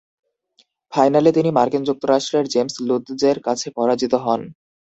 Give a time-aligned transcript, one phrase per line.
[0.93, 4.41] ফাইনালে তিনি মার্কিন যুক্তরাষ্ট্রের জেমস লুৎজের কাছে পরাজিত হন।